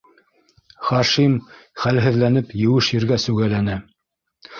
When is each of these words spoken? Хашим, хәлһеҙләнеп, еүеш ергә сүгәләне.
Хашим, 0.85 1.35
хәлһеҙләнеп, 1.83 2.55
еүеш 2.61 2.89
ергә 2.95 3.19
сүгәләне. 3.25 3.77